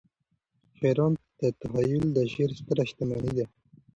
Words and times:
شاعرانه 0.77 1.21
تخیل 1.59 2.03
د 2.13 2.17
شعر 2.33 2.51
ستره 2.59 2.83
شتمنۍ 2.89 3.31
ده. 3.37 3.45